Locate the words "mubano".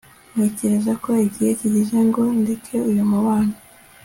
3.11-3.55